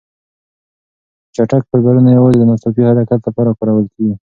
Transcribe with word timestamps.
چټک 1.35 1.63
فایبرونه 1.69 2.09
یوازې 2.11 2.37
د 2.39 2.43
ناڅاپي 2.49 2.81
حرکت 2.89 3.19
لپاره 3.27 3.55
کارول 3.57 3.85
کېږي. 3.93 4.15